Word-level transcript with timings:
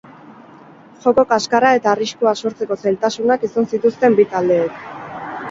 Joko 1.03 1.25
kaskarra 1.33 1.73
eta 1.81 1.91
arriskua 1.97 2.33
sortzeko 2.43 2.79
zailtasunak 2.85 3.47
izan 3.51 3.71
zituzten 3.75 4.19
bi 4.23 4.29
taldeek. 4.35 4.83